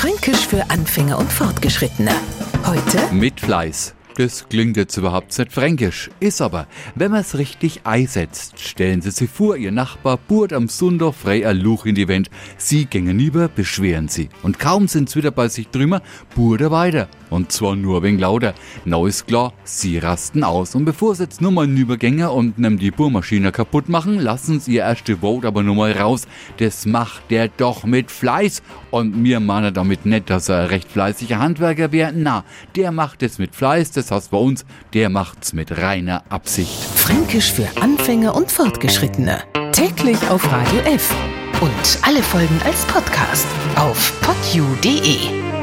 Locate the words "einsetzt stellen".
7.84-9.02